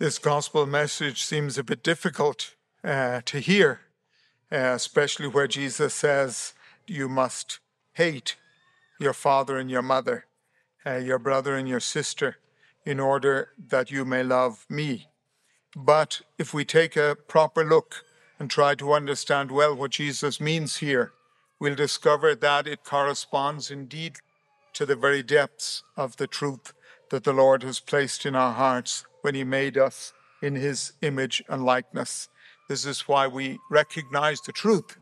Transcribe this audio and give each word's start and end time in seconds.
This 0.00 0.18
gospel 0.18 0.64
message 0.64 1.22
seems 1.22 1.58
a 1.58 1.62
bit 1.62 1.82
difficult 1.82 2.54
uh, 2.82 3.20
to 3.26 3.38
hear, 3.38 3.82
uh, 4.50 4.72
especially 4.74 5.28
where 5.28 5.46
Jesus 5.46 5.92
says 5.92 6.54
you 6.86 7.06
must 7.06 7.58
hate 7.92 8.36
your 8.98 9.12
father 9.12 9.58
and 9.58 9.70
your 9.70 9.82
mother, 9.82 10.24
uh, 10.86 10.96
your 10.96 11.18
brother 11.18 11.54
and 11.54 11.68
your 11.68 11.80
sister, 11.80 12.38
in 12.86 12.98
order 12.98 13.50
that 13.68 13.90
you 13.90 14.06
may 14.06 14.22
love 14.22 14.64
me. 14.70 15.08
But 15.76 16.22
if 16.38 16.54
we 16.54 16.64
take 16.64 16.96
a 16.96 17.18
proper 17.28 17.62
look 17.62 18.02
and 18.38 18.50
try 18.50 18.74
to 18.76 18.94
understand 18.94 19.50
well 19.50 19.76
what 19.76 19.90
Jesus 19.90 20.40
means 20.40 20.78
here, 20.78 21.12
we'll 21.58 21.74
discover 21.74 22.34
that 22.34 22.66
it 22.66 22.84
corresponds 22.84 23.70
indeed 23.70 24.16
to 24.72 24.86
the 24.86 24.96
very 24.96 25.22
depths 25.22 25.82
of 25.94 26.16
the 26.16 26.26
truth 26.26 26.72
that 27.10 27.24
the 27.24 27.32
Lord 27.32 27.62
has 27.62 27.80
placed 27.80 28.24
in 28.24 28.34
our 28.34 28.52
hearts 28.52 29.04
when 29.22 29.34
He 29.34 29.44
made 29.44 29.76
us 29.76 30.12
in 30.42 30.54
His 30.54 30.92
image 31.02 31.42
and 31.48 31.64
likeness. 31.64 32.28
This 32.68 32.86
is 32.86 33.08
why 33.08 33.26
we 33.26 33.58
recognize 33.70 34.40
the 34.40 34.52
truth, 34.52 34.96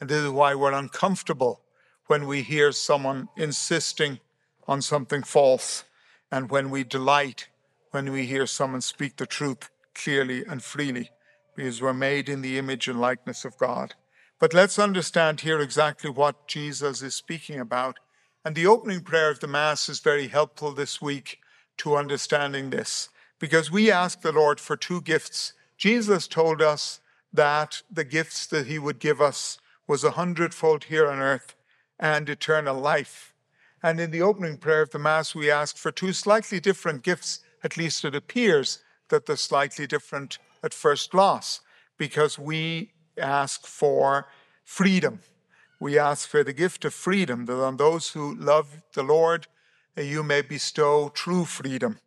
and 0.00 0.08
this 0.08 0.22
is 0.22 0.30
why 0.30 0.54
we're 0.54 0.72
uncomfortable 0.72 1.62
when 2.06 2.26
we 2.26 2.42
hear 2.42 2.70
someone 2.70 3.28
insisting 3.36 4.20
on 4.68 4.82
something 4.82 5.22
false, 5.22 5.84
and 6.30 6.50
when 6.50 6.70
we 6.70 6.84
delight 6.84 7.48
when 7.94 8.10
we 8.10 8.26
hear 8.26 8.44
someone 8.44 8.80
speak 8.80 9.16
the 9.16 9.24
truth 9.24 9.70
clearly 9.94 10.44
and 10.44 10.64
freely, 10.64 11.10
because 11.54 11.80
we're 11.80 11.94
made 11.94 12.28
in 12.28 12.42
the 12.42 12.58
image 12.58 12.88
and 12.88 13.00
likeness 13.00 13.44
of 13.44 13.56
God. 13.56 13.94
But 14.40 14.52
let's 14.52 14.80
understand 14.80 15.42
here 15.42 15.60
exactly 15.60 16.10
what 16.10 16.48
Jesus 16.48 17.02
is 17.02 17.14
speaking 17.14 17.60
about. 17.60 18.00
And 18.44 18.56
the 18.56 18.66
opening 18.66 19.02
prayer 19.02 19.30
of 19.30 19.38
the 19.38 19.46
Mass 19.46 19.88
is 19.88 20.00
very 20.00 20.26
helpful 20.26 20.72
this 20.72 21.00
week 21.00 21.38
to 21.78 21.96
understanding 21.96 22.70
this 22.70 23.08
because 23.38 23.70
we 23.70 23.90
ask 23.90 24.20
the 24.20 24.32
Lord 24.32 24.60
for 24.60 24.76
two 24.76 25.00
gifts. 25.00 25.52
Jesus 25.76 26.28
told 26.28 26.62
us 26.62 27.00
that 27.32 27.82
the 27.90 28.04
gifts 28.04 28.46
that 28.46 28.66
he 28.66 28.78
would 28.78 28.98
give 28.98 29.20
us 29.20 29.58
was 29.86 30.04
a 30.04 30.12
hundredfold 30.12 30.84
here 30.84 31.08
on 31.08 31.18
earth 31.18 31.54
and 31.98 32.28
eternal 32.28 32.76
life. 32.76 33.34
And 33.82 34.00
in 34.00 34.10
the 34.10 34.22
opening 34.22 34.56
prayer 34.56 34.82
of 34.82 34.90
the 34.90 34.98
Mass, 34.98 35.34
we 35.34 35.50
ask 35.50 35.76
for 35.76 35.92
two 35.92 36.12
slightly 36.12 36.58
different 36.58 37.02
gifts. 37.02 37.40
At 37.62 37.76
least 37.76 38.04
it 38.04 38.14
appears 38.14 38.78
that 39.10 39.26
they're 39.26 39.36
slightly 39.36 39.86
different 39.86 40.38
at 40.62 40.72
first 40.72 41.10
glance, 41.10 41.60
because 41.98 42.38
we 42.38 42.92
ask 43.18 43.66
for 43.66 44.26
freedom. 44.64 45.20
We 45.78 45.98
ask 45.98 46.26
for 46.26 46.42
the 46.42 46.54
gift 46.54 46.86
of 46.86 46.94
freedom, 46.94 47.44
that 47.44 47.62
on 47.62 47.76
those 47.76 48.10
who 48.10 48.34
love 48.34 48.82
the 48.94 49.02
Lord, 49.02 49.46
you 49.96 50.22
may 50.22 50.42
bestow 50.42 51.08
true 51.08 51.44
freedom. 51.44 51.98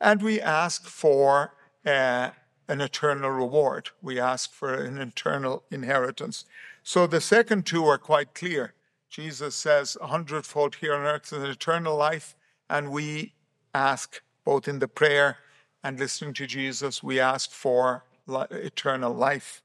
And 0.00 0.22
we 0.22 0.40
ask 0.40 0.86
for 0.86 1.54
uh, 1.84 2.30
an 2.68 2.80
eternal 2.80 3.30
reward. 3.30 3.90
We 4.00 4.18
ask 4.20 4.52
for 4.52 4.74
an 4.74 4.98
eternal 4.98 5.64
inheritance. 5.70 6.44
So 6.82 7.06
the 7.06 7.20
second 7.20 7.66
two 7.66 7.84
are 7.86 7.98
quite 7.98 8.34
clear. 8.34 8.74
Jesus 9.08 9.56
says 9.56 9.96
a 10.00 10.06
hundredfold 10.06 10.76
here 10.76 10.94
on 10.94 11.02
earth 11.02 11.32
is 11.32 11.42
an 11.42 11.50
eternal 11.50 11.96
life, 11.96 12.36
and 12.68 12.90
we 12.90 13.34
ask 13.74 14.22
both 14.44 14.68
in 14.68 14.78
the 14.78 14.88
prayer 14.88 15.38
and 15.82 15.98
listening 15.98 16.34
to 16.34 16.46
Jesus, 16.46 17.02
we 17.02 17.18
ask 17.18 17.50
for 17.50 18.04
eternal 18.28 19.12
life. 19.12 19.62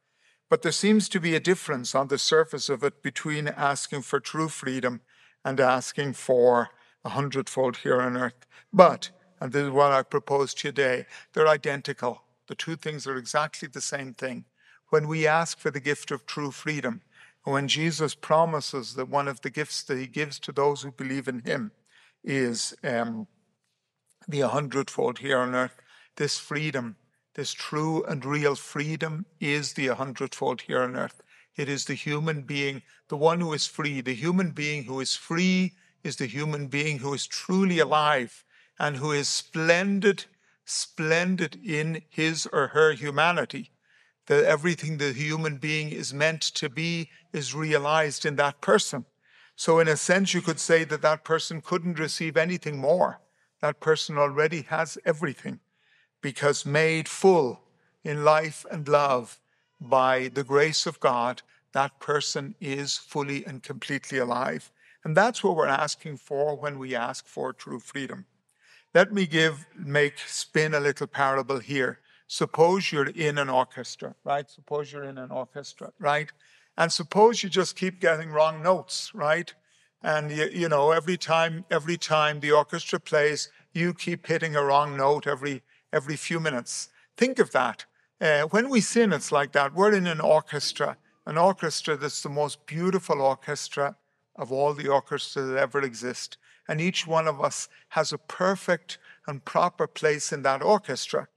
But 0.49 0.61
there 0.61 0.71
seems 0.71 1.09
to 1.09 1.19
be 1.19 1.35
a 1.35 1.39
difference 1.39 1.93
on 1.93 2.07
the 2.07 2.17
surface 2.17 2.69
of 2.69 2.83
it 2.83 3.01
between 3.01 3.47
asking 3.47 4.03
for 4.03 4.19
true 4.19 4.47
freedom 4.47 5.01
and 5.43 5.59
asking 5.59 6.13
for 6.13 6.69
a 7.06 7.09
hundredfold 7.09 7.78
here 7.78 8.02
on 8.02 8.17
earth. 8.17 8.45
But, 8.73 9.11
and 9.39 9.53
this 9.53 9.64
is 9.64 9.70
what 9.70 9.94
I 9.94 10.02
propose 10.02 10.53
today, 10.53 11.06
they're 11.34 11.48
identical. 11.48 12.23
The 12.48 12.56
two 12.56 12.75
things 12.75 13.08
are 13.08 13.16
exactly 13.16 13.70
the 13.72 13.81
same 13.81 14.14
thing. 14.14 14.45
When 14.89 15.08
we 15.08 15.26
ask 15.26 15.58
for 15.58 15.72
the 15.72 15.80
gift 15.80 16.11
of 16.11 16.26
true 16.26 16.52
freedom, 16.52 17.02
when 17.44 17.67
Jesus 17.67 18.16
promises 18.16 18.95
that 18.95 19.08
one 19.08 19.27
of 19.27 19.42
the 19.42 19.52
gifts 19.52 19.83
that 19.83 19.99
he 19.99 20.08
gives 20.08 20.39
to 20.39 20.52
those 20.52 20.82
who 20.82 20.92
believe 20.92 21.27
in 21.27 21.39
him 21.39 21.71
is 22.23 22.76
um, 22.83 23.27
the 24.27 24.42
a 24.42 24.48
hundredfold 24.48 25.20
here 25.20 25.38
on 25.38 25.54
earth, 25.54 25.80
this 26.15 26.39
freedom, 26.39 26.95
this 27.36 27.54
true 27.54 28.04
and 28.05 28.26
real 28.26 28.55
freedom 28.55 29.26
is 29.39 29.73
the 29.73 29.88
a 29.88 29.95
hundredfold 29.95 30.61
here 30.61 30.82
on 30.82 30.95
earth. 30.95 31.21
It 31.55 31.70
is 31.70 31.86
the 31.86 31.94
human 31.94 32.42
being, 32.42 32.82
the 33.10 33.17
one 33.17 33.42
who 33.42 33.54
is 33.54 33.67
free, 33.67 34.02
the 34.02 34.15
human 34.15 34.52
being 34.52 34.86
who 34.86 34.99
is 34.99 35.15
free 35.15 35.73
is 36.05 36.17
the 36.17 36.27
human 36.27 36.67
being 36.67 36.99
who 36.99 37.14
is 37.14 37.26
truly 37.27 37.80
alive 37.80 38.43
and 38.77 38.98
who 38.98 39.11
is 39.11 39.27
splendid, 39.27 40.26
splendid 40.64 41.60
in 41.66 42.04
his 42.10 42.48
or 42.54 42.67
her 42.67 42.93
humanity. 42.93 43.71
That 44.27 44.45
everything 44.45 44.98
the 44.98 45.14
human 45.14 45.58
being 45.58 45.89
is 45.89 46.14
meant 46.14 46.42
to 46.42 46.70
be 46.70 47.10
is 47.33 47.54
realized 47.54 48.26
in 48.26 48.36
that 48.38 48.61
person. 48.61 49.05
So, 49.55 49.80
in 49.80 49.88
a 49.88 49.95
sense, 49.95 50.33
you 50.33 50.42
could 50.42 50.60
say 50.60 50.83
that 50.83 51.02
that 51.02 51.23
person 51.23 51.61
couldn't 51.61 51.99
receive 51.99 52.36
anything 52.36 52.77
more. 52.77 53.21
That 53.61 53.80
person 53.80 54.17
already 54.17 54.64
has 54.64 54.98
everything 55.05 55.60
because 56.21 56.65
made 56.65 57.08
full 57.08 57.61
in 58.04 58.23
life 58.23 58.65
and 58.71 58.88
love 58.88 59.39
by 59.80 60.30
the 60.33 60.44
grace 60.44 60.86
of 60.86 60.99
God, 60.99 61.42
that 61.73 61.99
person 61.99 62.55
is 62.60 62.98
fully 62.98 63.45
and 63.45 63.61
completely 63.61 64.17
alive. 64.17 64.71
And 65.05 65.16
that's 65.16 65.43
what 65.43 65.55
we're 65.55 65.67
asking 65.67 66.17
for 66.17 66.58
when 66.58 66.80
we 66.80 66.95
ask 66.95 67.27
for 67.27 67.54
true 67.54 67.80
freedom. 67.80 68.26
Let 68.95 69.14
me 69.14 69.27
give, 69.27 69.67
make, 69.77 70.17
spin 70.17 70.73
a 70.73 70.80
little 70.80 71.05
parable 71.05 71.60
here. 71.60 71.99
Suppose 72.27 72.92
you're 72.92 73.10
in 73.10 73.38
an 73.38 73.48
orchestra, 73.48 74.15
right? 74.23 74.49
Suppose 74.49 74.92
you're 74.92 75.04
in 75.04 75.20
an 75.20 75.30
orchestra, 75.30 75.92
right? 75.99 76.32
And 76.76 76.92
suppose 76.92 77.44
you 77.44 77.49
just 77.49 77.76
keep 77.76 78.02
getting 78.02 78.32
wrong 78.32 78.64
notes, 78.64 79.11
right? 79.14 79.54
And 80.02 80.32
you, 80.32 80.49
you 80.52 80.70
know, 80.70 80.89
every 80.89 81.17
time, 81.17 81.65
every 81.70 81.98
time 81.98 82.39
the 82.39 82.52
orchestra 82.52 82.99
plays, 82.99 83.49
you 83.73 83.94
keep 83.94 84.26
hitting 84.26 84.55
a 84.55 84.64
wrong 84.64 84.98
note 84.98 85.27
every 85.27 85.61
every 85.94 86.15
few 86.15 86.39
minutes. 86.39 86.89
Think 87.15 87.38
of 87.38 87.52
that. 87.52 87.86
Uh, 88.20 88.44
when 88.44 88.70
we 88.70 88.82
sin, 88.82 89.14
it's 89.14 89.32
like 89.32 89.52
that. 89.52 89.73
We're 89.73 89.94
in 89.94 90.08
an 90.08 90.20
orchestra, 90.20 90.98
an 91.26 91.38
orchestra 91.38 91.95
that's 91.95 92.23
the 92.23 92.30
most 92.30 92.65
beautiful 92.65 93.21
orchestra 93.21 93.95
of 94.35 94.51
all 94.51 94.73
the 94.73 94.87
orchestras 94.87 95.49
that 95.49 95.57
ever 95.57 95.81
exist. 95.81 96.37
And 96.67 96.81
each 96.81 97.05
one 97.05 97.27
of 97.27 97.41
us 97.41 97.69
has 97.89 98.11
a 98.11 98.17
perfect 98.17 98.97
and 99.27 99.45
proper 99.45 99.87
place 99.87 100.31
in 100.33 100.41
that 100.43 100.61
orchestra. 100.61 101.27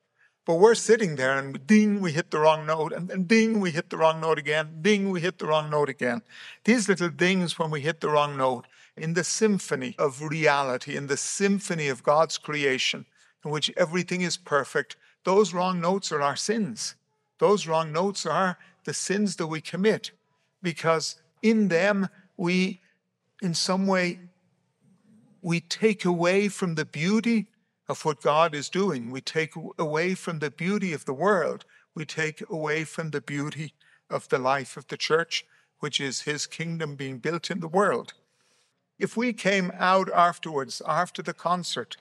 But 0.46 0.54
we're 0.54 0.74
sitting 0.74 1.16
there 1.16 1.38
and 1.38 1.66
ding, 1.66 2.00
we 2.00 2.12
hit 2.12 2.30
the 2.30 2.38
wrong 2.38 2.64
note, 2.64 2.92
and 2.92 3.08
then 3.08 3.24
ding, 3.24 3.60
we 3.60 3.70
hit 3.70 3.90
the 3.90 3.98
wrong 3.98 4.20
note 4.20 4.38
again, 4.38 4.78
ding, 4.80 5.10
we 5.10 5.20
hit 5.20 5.38
the 5.38 5.46
wrong 5.46 5.68
note 5.68 5.90
again. 5.90 6.22
These 6.64 6.88
little 6.88 7.10
dings 7.10 7.58
when 7.58 7.70
we 7.70 7.82
hit 7.82 8.00
the 8.00 8.08
wrong 8.08 8.36
note 8.38 8.66
in 8.96 9.12
the 9.12 9.24
symphony 9.24 9.94
of 9.98 10.22
reality, 10.22 10.96
in 10.96 11.06
the 11.06 11.18
symphony 11.18 11.88
of 11.88 12.02
God's 12.02 12.38
creation, 12.38 13.04
in 13.44 13.50
which 13.50 13.70
everything 13.76 14.22
is 14.22 14.38
perfect, 14.38 14.96
those 15.24 15.52
wrong 15.52 15.80
notes 15.82 16.10
are 16.12 16.22
our 16.22 16.36
sins. 16.36 16.94
Those 17.38 17.66
wrong 17.66 17.92
notes 17.92 18.24
are 18.24 18.58
the 18.84 18.94
sins 18.94 19.36
that 19.36 19.46
we 19.46 19.60
commit 19.60 20.12
because 20.62 21.16
in 21.42 21.68
them 21.68 22.08
we 22.36 22.80
in 23.40 23.54
some 23.54 23.86
way, 23.86 24.20
we 25.42 25.60
take 25.60 26.04
away 26.04 26.48
from 26.48 26.74
the 26.74 26.84
beauty 26.84 27.46
of 27.88 28.04
what 28.04 28.20
God 28.20 28.54
is 28.54 28.68
doing. 28.68 29.10
We 29.10 29.20
take 29.20 29.54
away 29.78 30.14
from 30.14 30.40
the 30.40 30.50
beauty 30.50 30.92
of 30.92 31.04
the 31.04 31.14
world. 31.14 31.64
We 31.94 32.04
take 32.04 32.42
away 32.50 32.84
from 32.84 33.10
the 33.10 33.20
beauty 33.20 33.74
of 34.10 34.28
the 34.28 34.38
life 34.38 34.76
of 34.76 34.88
the 34.88 34.96
church, 34.96 35.44
which 35.80 36.00
is 36.00 36.22
his 36.22 36.46
kingdom 36.46 36.96
being 36.96 37.18
built 37.18 37.50
in 37.50 37.60
the 37.60 37.68
world. 37.68 38.14
If 38.98 39.16
we 39.16 39.32
came 39.32 39.70
out 39.78 40.10
afterwards, 40.12 40.82
after 40.86 41.22
the 41.22 41.34
concert, 41.34 41.96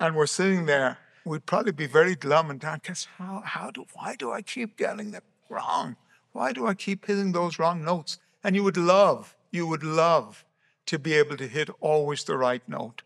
and 0.00 0.16
we're 0.16 0.26
sitting 0.26 0.66
there, 0.66 0.98
we'd 1.24 1.44
probably 1.44 1.72
be 1.72 1.86
very 1.86 2.14
glum 2.14 2.50
and 2.50 2.60
down 2.60 2.80
because 2.82 3.06
how, 3.18 3.42
how 3.44 3.70
do, 3.70 3.84
why 3.92 4.16
do 4.16 4.32
I 4.32 4.40
keep 4.40 4.76
getting 4.78 5.12
it 5.12 5.24
wrong? 5.50 5.96
Why 6.32 6.52
do 6.52 6.66
I 6.66 6.74
keep 6.74 7.06
hitting 7.06 7.32
those 7.32 7.58
wrong 7.58 7.84
notes? 7.84 8.18
And 8.42 8.56
you 8.56 8.64
would 8.64 8.76
love, 8.76 9.36
you 9.50 9.66
would 9.66 9.82
love 9.82 10.44
to 10.88 10.98
be 10.98 11.12
able 11.12 11.36
to 11.36 11.46
hit 11.46 11.68
always 11.80 12.24
the 12.24 12.36
right 12.36 12.66
note. 12.66 13.02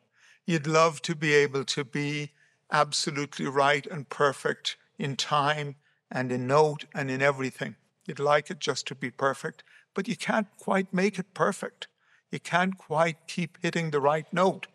You'd 0.46 0.68
love 0.68 1.02
to 1.02 1.16
be 1.16 1.34
able 1.34 1.64
to 1.64 1.84
be 1.84 2.30
absolutely 2.70 3.46
right 3.46 3.84
and 3.86 4.08
perfect 4.08 4.76
in 4.98 5.16
time 5.16 5.74
and 6.08 6.30
in 6.30 6.46
note 6.46 6.84
and 6.94 7.10
in 7.10 7.20
everything. 7.20 7.74
You'd 8.06 8.20
like 8.20 8.50
it 8.50 8.60
just 8.60 8.86
to 8.86 8.94
be 8.94 9.10
perfect, 9.10 9.64
but 9.94 10.06
you 10.06 10.16
can't 10.16 10.46
quite 10.58 10.94
make 10.94 11.18
it 11.18 11.34
perfect. 11.34 11.88
You 12.30 12.38
can't 12.38 12.78
quite 12.78 13.26
keep 13.26 13.58
hitting 13.60 13.90
the 13.90 14.00
right 14.00 14.32
note. 14.32 14.68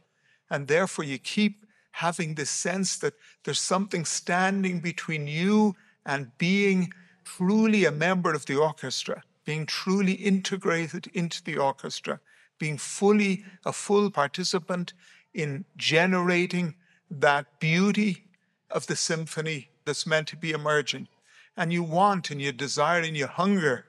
And 0.50 0.68
therefore, 0.68 1.06
you 1.06 1.18
keep 1.18 1.66
having 1.92 2.36
this 2.36 2.50
sense 2.50 2.98
that 2.98 3.14
there's 3.46 3.60
something 3.60 4.04
standing 4.04 4.82
between 4.82 5.28
you 5.28 5.76
and 6.06 6.38
being 6.38 6.92
truly 7.24 7.86
a 7.86 7.92
member 7.92 8.34
of 8.34 8.46
the 8.48 8.58
orchestra, 8.58 9.24
being 9.46 9.66
truly 9.66 10.14
integrated 10.14 11.08
into 11.14 11.42
the 11.44 11.58
orchestra, 11.58 12.20
being 12.58 12.78
fully 12.78 13.46
a 13.66 13.74
full 13.74 14.10
participant 14.10 14.94
in 15.34 15.66
generating 15.76 16.76
that 17.10 17.60
beauty 17.60 18.26
of 18.70 18.88
the 18.88 18.96
symphony 18.96 19.70
that's 19.86 20.06
meant 20.06 20.28
to 20.30 20.36
be 20.36 20.52
emerging. 20.52 21.08
And 21.56 21.72
you 21.72 21.84
want 21.84 22.30
and 22.30 22.42
you 22.42 22.52
desire 22.52 23.02
and 23.02 23.16
you 23.16 23.28
hunger 23.28 23.86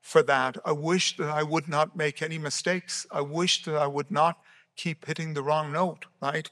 for 0.00 0.22
that. 0.24 0.56
I 0.64 0.72
wish 0.72 1.16
that 1.16 1.28
I 1.28 1.42
would 1.42 1.68
not 1.68 1.96
make 1.96 2.22
any 2.22 2.38
mistakes. 2.38 3.06
I 3.10 3.20
wish 3.20 3.64
that 3.64 3.76
I 3.76 3.86
would 3.86 4.10
not 4.10 4.38
keep 4.76 5.06
hitting 5.06 5.34
the 5.34 5.42
wrong 5.42 5.72
note, 5.72 6.06
right? 6.20 6.50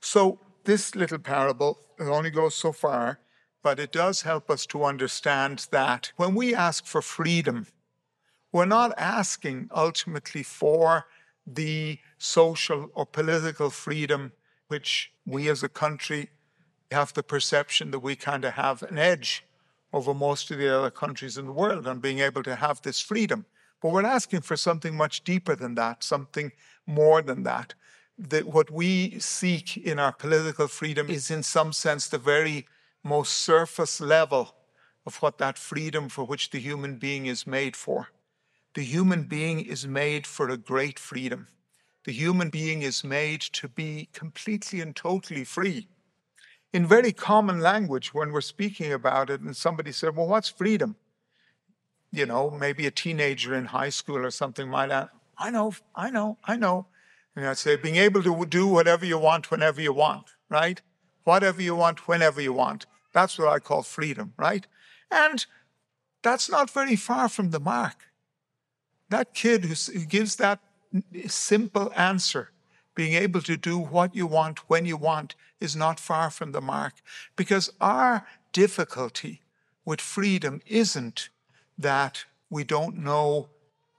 So, 0.00 0.38
this 0.64 0.94
little 0.94 1.18
parable, 1.18 1.78
it 1.98 2.04
only 2.04 2.30
goes 2.30 2.54
so 2.54 2.72
far, 2.72 3.20
but 3.62 3.80
it 3.80 3.90
does 3.90 4.22
help 4.22 4.50
us 4.50 4.66
to 4.66 4.84
understand 4.84 5.66
that 5.70 6.12
when 6.16 6.34
we 6.34 6.54
ask 6.54 6.84
for 6.84 7.02
freedom, 7.02 7.66
we're 8.52 8.64
not 8.64 8.92
asking 8.98 9.70
ultimately 9.74 10.42
for 10.42 11.06
the 11.46 11.98
social 12.18 12.90
or 12.94 13.06
political 13.06 13.70
freedom 13.70 14.32
which 14.68 15.12
we 15.26 15.48
as 15.48 15.62
a 15.62 15.68
country 15.68 16.30
have 16.90 17.12
the 17.14 17.22
perception 17.22 17.90
that 17.90 18.00
we 18.00 18.16
kind 18.16 18.44
of 18.44 18.54
have 18.54 18.82
an 18.82 18.98
edge 18.98 19.44
over 19.92 20.12
most 20.12 20.50
of 20.50 20.58
the 20.58 20.78
other 20.78 20.90
countries 20.90 21.38
in 21.38 21.46
the 21.46 21.52
world 21.52 21.86
on 21.86 22.00
being 22.00 22.18
able 22.18 22.42
to 22.42 22.54
have 22.54 22.82
this 22.82 23.00
freedom. 23.00 23.46
But 23.80 23.92
we're 23.92 24.04
asking 24.04 24.42
for 24.42 24.56
something 24.56 24.96
much 24.96 25.24
deeper 25.24 25.54
than 25.54 25.74
that, 25.76 26.02
something 26.02 26.52
more 26.86 27.22
than 27.22 27.44
that. 27.44 27.74
That 28.18 28.46
what 28.46 28.70
we 28.70 29.18
seek 29.20 29.76
in 29.76 29.98
our 29.98 30.12
political 30.12 30.66
freedom 30.66 31.08
is, 31.08 31.30
in 31.30 31.42
some 31.42 31.72
sense, 31.72 32.08
the 32.08 32.18
very 32.18 32.66
most 33.04 33.32
surface 33.32 34.00
level 34.00 34.54
of 35.06 35.16
what 35.22 35.38
that 35.38 35.56
freedom 35.56 36.08
for 36.08 36.24
which 36.24 36.50
the 36.50 36.58
human 36.58 36.96
being 36.96 37.26
is 37.26 37.46
made 37.46 37.76
for. 37.76 38.08
The 38.78 38.84
human 38.84 39.24
being 39.24 39.58
is 39.58 39.88
made 39.88 40.24
for 40.24 40.48
a 40.48 40.56
great 40.56 41.00
freedom. 41.00 41.48
The 42.04 42.12
human 42.12 42.48
being 42.48 42.82
is 42.82 43.02
made 43.02 43.40
to 43.54 43.66
be 43.66 44.08
completely 44.12 44.80
and 44.80 44.94
totally 44.94 45.42
free. 45.42 45.88
In 46.72 46.86
very 46.86 47.10
common 47.10 47.58
language, 47.58 48.14
when 48.14 48.30
we're 48.30 48.40
speaking 48.40 48.92
about 48.92 49.30
it, 49.30 49.40
and 49.40 49.56
somebody 49.56 49.90
said, 49.90 50.14
Well, 50.14 50.28
what's 50.28 50.48
freedom? 50.48 50.94
You 52.12 52.26
know, 52.26 52.50
maybe 52.50 52.86
a 52.86 52.92
teenager 52.92 53.52
in 53.52 53.64
high 53.64 53.88
school 53.88 54.24
or 54.24 54.30
something 54.30 54.68
might 54.68 54.92
ask, 54.92 55.10
I 55.36 55.50
know, 55.50 55.74
I 55.96 56.10
know, 56.10 56.38
I 56.44 56.54
know. 56.54 56.86
And 57.34 57.48
I'd 57.48 57.58
say, 57.58 57.74
being 57.74 57.96
able 57.96 58.22
to 58.22 58.46
do 58.46 58.68
whatever 58.68 59.04
you 59.04 59.18
want 59.18 59.50
whenever 59.50 59.80
you 59.80 59.92
want, 59.92 60.36
right? 60.48 60.80
Whatever 61.24 61.60
you 61.60 61.74
want, 61.74 62.06
whenever 62.06 62.40
you 62.40 62.52
want. 62.52 62.86
That's 63.12 63.40
what 63.40 63.48
I 63.48 63.58
call 63.58 63.82
freedom, 63.82 64.34
right? 64.36 64.68
And 65.10 65.44
that's 66.22 66.48
not 66.48 66.70
very 66.70 66.94
far 66.94 67.28
from 67.28 67.50
the 67.50 67.58
mark. 67.58 68.04
That 69.10 69.34
kid 69.34 69.64
who 69.64 70.04
gives 70.04 70.36
that 70.36 70.60
simple 71.26 71.92
answer, 71.96 72.50
being 72.94 73.14
able 73.14 73.40
to 73.42 73.56
do 73.56 73.78
what 73.78 74.14
you 74.14 74.26
want 74.26 74.68
when 74.68 74.84
you 74.84 74.96
want, 74.96 75.34
is 75.60 75.74
not 75.74 76.00
far 76.00 76.30
from 76.30 76.52
the 76.52 76.60
mark. 76.60 76.94
Because 77.36 77.72
our 77.80 78.26
difficulty 78.52 79.40
with 79.84 80.00
freedom 80.00 80.60
isn't 80.66 81.30
that 81.78 82.24
we 82.50 82.64
don't 82.64 82.98
know 82.98 83.48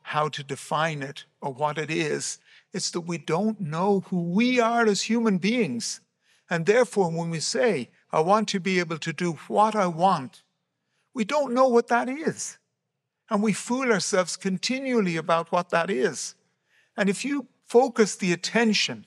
how 0.03 0.29
to 0.29 0.43
define 0.43 1.01
it 1.01 1.25
or 1.41 1.53
what 1.53 1.77
it 1.77 1.89
is. 1.89 2.39
It's 2.73 2.91
that 2.91 3.01
we 3.01 3.17
don't 3.17 3.59
know 3.59 4.01
who 4.09 4.21
we 4.21 4.59
are 4.59 4.85
as 4.85 5.03
human 5.03 5.39
beings. 5.39 6.01
And 6.49 6.65
therefore, 6.65 7.11
when 7.11 7.29
we 7.29 7.39
say, 7.39 7.89
I 8.11 8.19
want 8.21 8.47
to 8.49 8.59
be 8.59 8.79
able 8.79 8.99
to 8.99 9.13
do 9.13 9.39
what 9.47 9.75
I 9.75 9.87
want, 9.87 10.43
we 11.13 11.25
don't 11.25 11.53
know 11.53 11.67
what 11.67 11.87
that 11.87 12.07
is. 12.07 12.58
And 13.29 13.43
we 13.43 13.53
fool 13.53 13.91
ourselves 13.91 14.35
continually 14.35 15.15
about 15.15 15.51
what 15.51 15.69
that 15.69 15.89
is. 15.89 16.35
And 16.97 17.09
if 17.09 17.23
you 17.23 17.47
focus 17.65 18.15
the 18.15 18.33
attention 18.33 19.05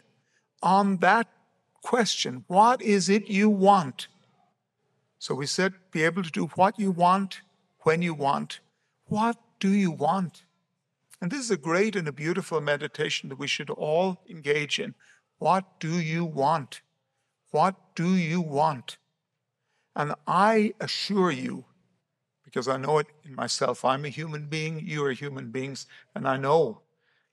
on 0.62 0.98
that 0.98 1.28
question, 1.82 2.44
what 2.46 2.80
is 2.80 3.08
it 3.08 3.28
you 3.28 3.50
want? 3.50 4.06
So 5.18 5.34
we 5.34 5.46
said, 5.46 5.74
be 5.90 6.04
able 6.04 6.22
to 6.22 6.30
do 6.30 6.46
what 6.54 6.78
you 6.78 6.90
want 6.90 7.40
when 7.80 8.02
you 8.02 8.14
want. 8.14 8.60
What 9.06 9.36
do 9.60 9.68
you 9.68 9.90
want? 9.90 10.44
And 11.20 11.30
this 11.30 11.40
is 11.40 11.50
a 11.50 11.56
great 11.56 11.94
and 11.94 12.08
a 12.08 12.12
beautiful 12.12 12.60
meditation 12.60 13.28
that 13.28 13.38
we 13.38 13.46
should 13.46 13.70
all 13.70 14.22
engage 14.28 14.80
in. 14.80 14.94
What 15.38 15.78
do 15.78 16.00
you 16.00 16.24
want? 16.24 16.80
What 17.50 17.76
do 17.94 18.14
you 18.14 18.40
want? 18.40 18.96
And 19.94 20.14
I 20.26 20.74
assure 20.80 21.30
you, 21.30 21.64
because 22.52 22.68
I 22.68 22.76
know 22.76 22.98
it 22.98 23.06
in 23.24 23.34
myself, 23.34 23.82
I'm 23.82 24.04
a 24.04 24.10
human 24.10 24.44
being, 24.44 24.86
you 24.86 25.02
are 25.06 25.12
human 25.12 25.50
beings, 25.50 25.86
and 26.14 26.28
I 26.28 26.36
know 26.36 26.82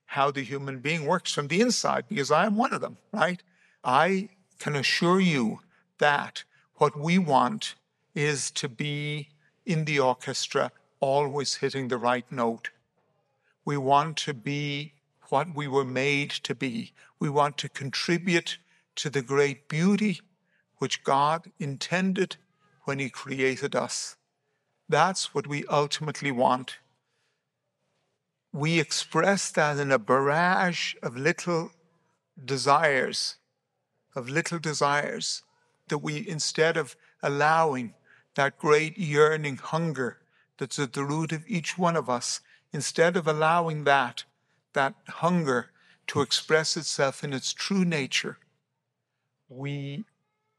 how 0.06 0.30
the 0.30 0.42
human 0.42 0.78
being 0.78 1.04
works 1.04 1.32
from 1.32 1.48
the 1.48 1.60
inside 1.60 2.04
because 2.08 2.30
I 2.30 2.46
am 2.46 2.56
one 2.56 2.72
of 2.72 2.80
them, 2.80 2.96
right? 3.12 3.42
I 3.84 4.30
can 4.58 4.74
assure 4.74 5.20
you 5.20 5.60
that 5.98 6.44
what 6.76 6.98
we 6.98 7.18
want 7.18 7.74
is 8.14 8.50
to 8.52 8.68
be 8.68 9.28
in 9.66 9.84
the 9.84 10.00
orchestra, 10.00 10.72
always 11.00 11.56
hitting 11.56 11.88
the 11.88 11.98
right 11.98 12.24
note. 12.32 12.70
We 13.66 13.76
want 13.76 14.16
to 14.18 14.32
be 14.32 14.94
what 15.28 15.54
we 15.54 15.68
were 15.68 15.84
made 15.84 16.30
to 16.30 16.54
be. 16.54 16.92
We 17.18 17.28
want 17.28 17.58
to 17.58 17.68
contribute 17.68 18.56
to 18.96 19.10
the 19.10 19.22
great 19.22 19.68
beauty 19.68 20.22
which 20.78 21.04
God 21.04 21.52
intended 21.58 22.36
when 22.84 22.98
He 22.98 23.10
created 23.10 23.76
us. 23.76 24.16
That's 24.90 25.32
what 25.32 25.46
we 25.46 25.64
ultimately 25.66 26.32
want. 26.32 26.78
We 28.52 28.80
express 28.80 29.48
that 29.52 29.78
in 29.78 29.92
a 29.92 30.00
barrage 30.00 30.96
of 31.00 31.16
little 31.16 31.70
desires, 32.44 33.36
of 34.16 34.28
little 34.28 34.58
desires, 34.58 35.44
that 35.86 35.98
we, 35.98 36.28
instead 36.28 36.76
of 36.76 36.96
allowing 37.22 37.94
that 38.34 38.58
great 38.58 38.98
yearning 38.98 39.58
hunger 39.58 40.18
that's 40.58 40.80
at 40.80 40.94
the 40.94 41.04
root 41.04 41.30
of 41.30 41.44
each 41.46 41.78
one 41.78 41.94
of 41.94 42.10
us, 42.10 42.40
instead 42.72 43.16
of 43.16 43.28
allowing 43.28 43.84
that, 43.84 44.24
that 44.72 44.94
hunger 45.06 45.70
to 46.08 46.20
express 46.20 46.76
itself 46.76 47.22
in 47.22 47.32
its 47.32 47.52
true 47.52 47.84
nature, 47.84 48.38
we 49.48 50.04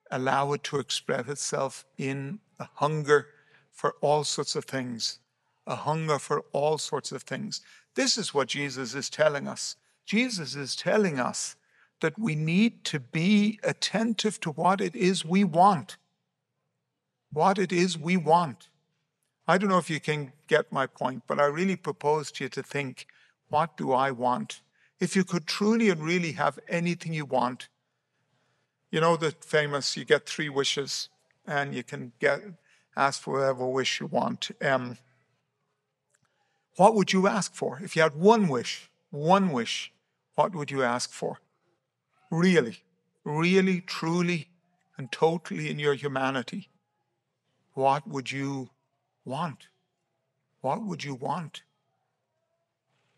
allow 0.09 0.53
it 0.53 0.63
to 0.63 0.79
express 0.79 1.27
itself 1.27 1.83
in 1.97 2.39
a 2.59 2.69
hunger 2.75 3.27
for 3.71 3.95
all 4.01 4.23
sorts 4.23 4.55
of 4.55 4.65
things, 4.65 5.19
a 5.65 5.75
hunger 5.75 6.19
for 6.19 6.43
all 6.51 6.77
sorts 6.77 7.11
of 7.11 7.23
things. 7.23 7.61
This 7.95 8.17
is 8.17 8.33
what 8.33 8.49
Jesus 8.49 8.93
is 8.93 9.09
telling 9.09 9.47
us. 9.47 9.75
Jesus 10.05 10.55
is 10.55 10.75
telling 10.75 11.19
us 11.19 11.55
that 12.01 12.17
we 12.17 12.35
need 12.35 12.83
to 12.85 12.99
be 12.99 13.59
attentive 13.63 14.39
to 14.41 14.51
what 14.51 14.81
it 14.81 14.95
is 14.95 15.23
we 15.23 15.43
want. 15.43 15.97
What 17.31 17.57
it 17.57 17.71
is 17.71 17.97
we 17.97 18.17
want. 18.17 18.69
I 19.47 19.57
don't 19.57 19.69
know 19.69 19.77
if 19.77 19.89
you 19.89 19.99
can 19.99 20.33
get 20.47 20.71
my 20.71 20.87
point, 20.87 21.23
but 21.27 21.39
I 21.39 21.45
really 21.45 21.75
propose 21.75 22.31
to 22.33 22.45
you 22.45 22.49
to 22.49 22.63
think 22.63 23.07
what 23.49 23.75
do 23.77 23.91
I 23.91 24.11
want? 24.11 24.61
If 24.99 25.15
you 25.15 25.23
could 25.23 25.45
truly 25.45 25.89
and 25.89 26.01
really 26.01 26.33
have 26.33 26.59
anything 26.69 27.13
you 27.13 27.25
want, 27.25 27.67
you 28.91 29.01
know 29.01 29.17
the 29.17 29.31
famous 29.31 29.97
you 29.97 30.05
get 30.05 30.27
three 30.27 30.49
wishes 30.49 31.09
and 31.45 31.73
you 31.73 31.83
can 31.83 32.11
get 32.19 32.41
ask 32.95 33.21
for 33.21 33.33
whatever 33.33 33.67
wish 33.67 33.99
you 33.99 34.07
want. 34.07 34.51
Um, 34.61 34.97
what 36.75 36.95
would 36.95 37.13
you 37.13 37.27
ask 37.27 37.53
for? 37.53 37.79
If 37.83 37.95
you 37.95 38.01
had 38.01 38.15
one 38.15 38.47
wish, 38.47 38.89
one 39.09 39.51
wish, 39.51 39.91
what 40.35 40.55
would 40.55 40.71
you 40.71 40.83
ask 40.83 41.11
for? 41.11 41.39
Really, 42.29 42.83
really, 43.23 43.81
truly, 43.81 44.49
and 44.97 45.11
totally 45.11 45.69
in 45.69 45.79
your 45.79 45.93
humanity, 45.95 46.69
what 47.73 48.07
would 48.07 48.31
you 48.31 48.69
want? 49.25 49.67
What 50.61 50.83
would 50.83 51.03
you 51.03 51.15
want? 51.15 51.63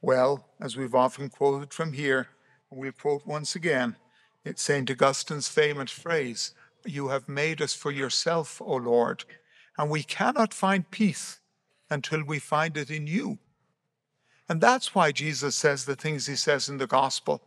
Well, 0.02 0.48
as 0.60 0.76
we've 0.76 0.96
often 0.96 1.30
quoted 1.30 1.74
from 1.74 1.94
here, 1.94 2.28
we'll 2.70 2.92
quote 2.92 3.26
once 3.26 3.56
again, 3.56 3.96
it's 4.44 4.62
St. 4.62 4.90
Augustine's 4.90 5.48
famous 5.48 5.92
phrase, 5.92 6.54
You 6.86 7.08
have 7.10 7.30
made 7.30 7.62
us 7.62 7.74
for 7.74 7.92
yourself, 7.92 8.62
O 8.62 8.76
Lord, 8.76 9.24
and 9.78 9.90
we 9.90 10.04
cannot 10.04 10.54
find 10.54 10.90
peace 10.92 11.40
until 11.90 12.24
we 12.24 12.40
find 12.40 12.78
it 12.78 12.90
in 12.90 13.08
you. 13.08 13.38
And 14.50 14.60
that's 14.62 14.94
why 14.94 15.12
Jesus 15.12 15.56
says 15.56 15.86
the 15.86 15.96
things 15.96 16.28
he 16.28 16.36
says 16.36 16.70
in 16.70 16.78
the 16.78 16.88
gospel 16.88 17.42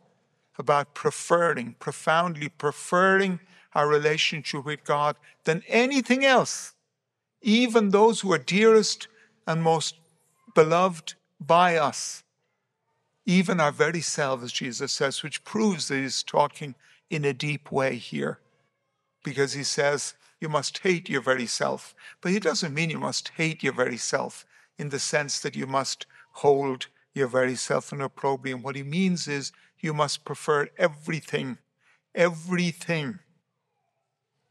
about 0.59 0.95
preferring, 0.95 1.75
profoundly 1.78 2.49
preferring 2.49 3.40
our 3.75 3.87
relationship 3.87 4.64
with 4.64 4.85
God 4.85 5.16
than 5.45 5.62
anything 5.68 6.25
else, 6.25 6.73
even 7.42 7.90
those 7.90 8.21
who 8.21 8.33
are 8.33 8.38
dearest 8.38 9.09
and 9.47 9.62
most 9.62 9.97
beloved 10.54 11.14
by 11.38 11.76
us, 11.76 12.25
even 13.26 13.61
our 13.61 13.73
very 13.73 14.00
selves, 14.00 14.52
Jesus 14.52 14.92
says, 14.92 15.23
which 15.23 15.45
proves 15.45 15.88
that 15.88 15.99
he's 15.99 16.23
talking 16.23 16.75
in 17.11 17.25
a 17.25 17.35
deep 17.35 17.71
way 17.71 17.97
here. 17.97 18.38
Because 19.23 19.52
he 19.52 19.64
says, 19.64 20.14
you 20.40 20.49
must 20.49 20.78
hate 20.78 21.09
your 21.09 21.23
very 21.23 21.47
self. 21.47 21.95
But 22.21 22.33
he 22.33 22.38
doesn't 22.38 22.75
mean 22.75 22.90
you 22.90 22.99
must 22.99 23.28
hate 23.37 23.62
your 23.62 23.73
very 23.73 23.97
self 23.97 24.47
in 24.78 24.90
the 24.90 24.99
sense 24.99 25.40
that 25.40 25.57
you 25.57 25.66
must 25.66 26.07
hold 26.33 26.88
your 27.14 27.28
very 27.28 27.57
self 27.57 27.93
in 27.93 28.00
opprobrium. 28.00 28.62
What 28.62 28.76
he 28.76 28.83
means 28.83 29.26
is 29.26 29.52
you 29.81 29.95
must 29.95 30.25
prefer 30.25 30.69
everything, 30.78 31.59
everything. 32.14 33.21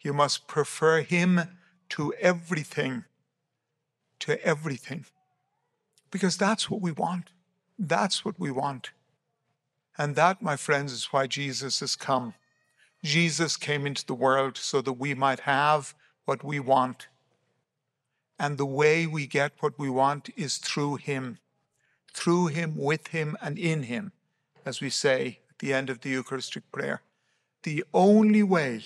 You 0.02 0.14
must 0.14 0.48
prefer 0.48 1.02
Him 1.02 1.42
to 1.90 2.14
everything. 2.22 3.06
To 4.20 4.44
everything. 4.46 5.06
Because 6.12 6.38
that's 6.38 6.70
what 6.70 6.82
we 6.82 6.92
want. 6.92 7.32
That's 7.78 8.24
what 8.24 8.40
we 8.40 8.52
want. 8.52 8.92
And 9.98 10.16
that, 10.16 10.42
my 10.42 10.58
friends, 10.58 10.94
is 10.94 11.06
why 11.06 11.26
Jesus 11.28 11.80
has 11.80 11.96
come. 11.96 12.36
Jesus 13.06 13.56
came 13.56 13.86
into 13.86 14.04
the 14.04 14.16
world 14.16 14.58
so 14.58 14.82
that 14.82 14.94
we 14.94 15.14
might 15.14 15.42
have 15.42 15.94
what 16.26 16.44
we 16.44 16.60
want. 16.60 17.08
And 18.40 18.58
the 18.58 18.66
way 18.66 19.06
we 19.06 19.28
get 19.28 19.54
what 19.60 19.78
we 19.78 19.92
want 19.92 20.30
is 20.36 20.58
through 20.58 20.96
Him, 20.96 21.38
through 22.12 22.48
Him, 22.48 22.76
with 22.76 23.08
Him, 23.10 23.38
and 23.42 23.60
in 23.60 23.84
Him, 23.84 24.12
as 24.66 24.82
we 24.82 24.90
say 24.90 25.40
at 25.52 25.60
the 25.60 25.72
end 25.72 25.92
of 25.92 26.02
the 26.02 26.10
Eucharistic 26.10 26.70
prayer. 26.72 27.02
The 27.62 27.84
only 27.94 28.42
way 28.42 28.84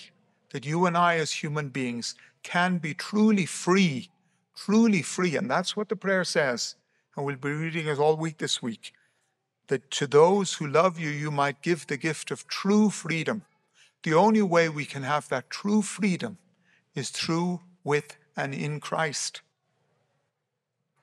that 0.50 0.66
you 0.66 0.84
and 0.84 0.96
I, 0.98 1.16
as 1.16 1.32
human 1.32 1.70
beings, 1.70 2.14
can 2.42 2.76
be 2.76 2.92
truly 2.92 3.46
free, 3.46 4.10
truly 4.54 5.00
free, 5.00 5.34
and 5.34 5.50
that's 5.50 5.76
what 5.76 5.88
the 5.88 5.96
prayer 5.96 6.24
says, 6.24 6.76
and 7.16 7.24
we'll 7.24 7.36
be 7.36 7.50
reading 7.50 7.86
it 7.86 7.98
all 7.98 8.16
week 8.16 8.36
this 8.36 8.62
week, 8.62 8.92
that 9.68 9.90
to 9.92 10.06
those 10.06 10.54
who 10.54 10.66
love 10.66 10.98
you, 10.98 11.08
you 11.08 11.30
might 11.30 11.62
give 11.62 11.86
the 11.86 11.96
gift 11.96 12.30
of 12.30 12.46
true 12.46 12.90
freedom. 12.90 13.42
The 14.02 14.14
only 14.14 14.42
way 14.42 14.68
we 14.68 14.84
can 14.84 15.02
have 15.02 15.28
that 15.28 15.50
true 15.50 15.82
freedom 15.82 16.38
is 16.94 17.10
through, 17.10 17.60
with, 17.84 18.16
and 18.36 18.54
in 18.54 18.80
Christ. 18.80 19.42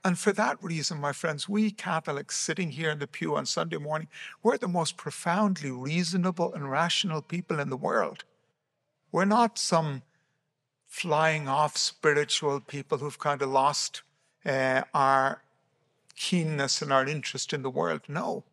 And 0.03 0.17
for 0.17 0.31
that 0.33 0.63
reason, 0.63 1.01
my 1.01 1.11
friends, 1.11 1.49
we 1.49 1.69
Catholics 1.69 2.37
sitting 2.37 2.71
here 2.71 2.91
in 2.91 2.99
the 2.99 3.07
pew 3.07 3.35
on 3.35 3.45
Sunday 3.45 3.77
morning, 3.77 4.07
we're 4.41 4.57
the 4.57 4.67
most 4.67 4.95
profoundly 4.95 5.69
reasonable 5.69 6.53
and 6.53 6.71
rational 6.71 7.21
people 7.21 7.59
in 7.59 7.69
the 7.69 7.77
world. 7.77 8.23
We're 9.11 9.25
not 9.25 9.57
some 9.57 10.03
flying 10.87 11.47
off 11.47 11.77
spiritual 11.77 12.61
people 12.61 12.99
who've 12.99 13.19
kind 13.19 13.41
of 13.41 13.49
lost 13.49 14.01
uh, 14.45 14.83
our 14.93 15.43
keenness 16.15 16.81
and 16.81 16.93
our 16.93 17.05
interest 17.05 17.53
in 17.53 17.61
the 17.61 17.69
world. 17.69 18.01
No, 18.07 18.43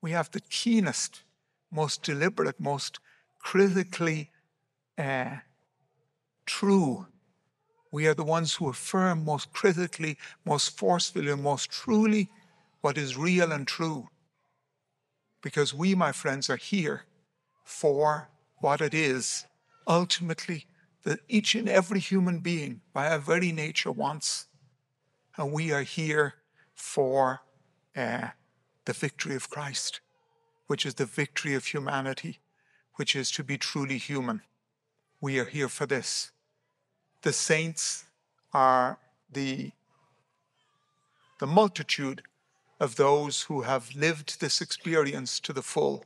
we 0.00 0.12
have 0.12 0.30
the 0.30 0.40
keenest, 0.40 1.22
most 1.70 2.02
deliberate, 2.02 2.58
most 2.58 2.98
critically 3.42 4.30
uh, 4.96 5.36
true. 6.46 7.06
We 7.90 8.06
are 8.06 8.14
the 8.14 8.24
ones 8.24 8.54
who 8.54 8.70
affirm 8.70 9.24
most 9.24 9.52
critically, 9.52 10.16
most 10.44 10.78
forcefully, 10.78 11.30
and 11.30 11.42
most 11.42 11.70
truly 11.70 12.30
what 12.80 12.96
is 12.96 13.16
real 13.16 13.52
and 13.52 13.66
true. 13.66 14.08
Because 15.42 15.74
we, 15.74 15.94
my 15.94 16.12
friends, 16.12 16.48
are 16.48 16.56
here 16.56 17.04
for 17.64 18.30
what 18.58 18.80
it 18.80 18.94
is 18.94 19.46
ultimately 19.86 20.66
that 21.02 21.20
each 21.28 21.54
and 21.54 21.68
every 21.68 21.98
human 21.98 22.38
being, 22.38 22.80
by 22.92 23.10
our 23.10 23.18
very 23.18 23.50
nature, 23.50 23.90
wants. 23.90 24.46
And 25.36 25.52
we 25.52 25.72
are 25.72 25.82
here 25.82 26.34
for 26.74 27.40
uh, 27.96 28.28
the 28.84 28.92
victory 28.92 29.34
of 29.34 29.50
Christ, 29.50 30.00
which 30.68 30.86
is 30.86 30.94
the 30.94 31.06
victory 31.06 31.54
of 31.54 31.66
humanity, 31.66 32.38
which 32.96 33.16
is 33.16 33.30
to 33.32 33.44
be 33.44 33.58
truly 33.58 33.98
human. 33.98 34.42
We 35.20 35.38
are 35.38 35.44
here 35.44 35.68
for 35.68 35.86
this. 35.86 36.30
The 37.22 37.32
saints 37.32 38.04
are 38.52 38.98
the, 39.30 39.72
the 41.38 41.46
multitude 41.46 42.22
of 42.80 42.96
those 42.96 43.42
who 43.42 43.62
have 43.62 43.94
lived 43.94 44.40
this 44.40 44.60
experience 44.60 45.38
to 45.40 45.52
the 45.52 45.62
full. 45.62 46.04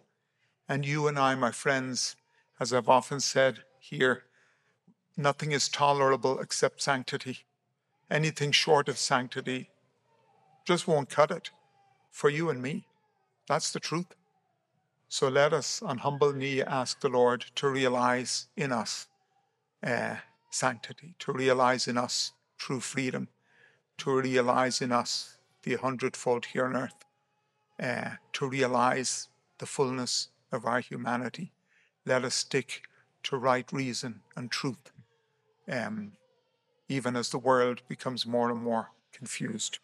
And 0.68 0.84
you 0.84 1.08
and 1.08 1.18
I, 1.18 1.34
my 1.34 1.50
friends, 1.50 2.16
as 2.60 2.72
I've 2.72 2.88
often 2.88 3.20
said 3.20 3.60
here, 3.78 4.24
nothing 5.16 5.52
is 5.52 5.68
tolerable 5.68 6.38
except 6.38 6.82
sanctity. 6.82 7.46
Anything 8.10 8.52
short 8.52 8.88
of 8.88 8.98
sanctity 8.98 9.70
just 10.66 10.86
won't 10.86 11.08
cut 11.08 11.30
it 11.30 11.50
for 12.10 12.28
you 12.28 12.50
and 12.50 12.60
me. 12.60 12.86
That's 13.48 13.72
the 13.72 13.80
truth. 13.80 14.14
So 15.08 15.28
let 15.28 15.52
us, 15.52 15.82
on 15.82 15.98
humble 15.98 16.32
knee, 16.32 16.62
ask 16.62 17.00
the 17.00 17.08
Lord 17.08 17.46
to 17.56 17.68
realize 17.68 18.48
in 18.56 18.72
us 18.72 19.06
uh, 19.82 20.16
sanctity, 20.50 21.14
to 21.20 21.32
realize 21.32 21.86
in 21.86 21.96
us 21.96 22.32
true 22.58 22.80
freedom, 22.80 23.28
to 23.98 24.10
realize 24.10 24.82
in 24.82 24.92
us 24.92 25.38
the 25.62 25.76
hundredfold 25.76 26.46
here 26.46 26.66
on 26.66 26.76
earth, 26.76 27.04
uh, 27.80 28.16
to 28.32 28.48
realize 28.48 29.28
the 29.58 29.66
fullness 29.66 30.28
of 30.52 30.66
our 30.66 30.80
humanity. 30.80 31.52
Let 32.04 32.24
us 32.24 32.34
stick 32.34 32.82
to 33.24 33.36
right 33.36 33.70
reason 33.72 34.22
and 34.36 34.50
truth, 34.50 34.90
um, 35.70 36.12
even 36.88 37.16
as 37.16 37.30
the 37.30 37.38
world 37.38 37.82
becomes 37.88 38.26
more 38.26 38.50
and 38.50 38.62
more 38.62 38.90
confused. 39.12 39.78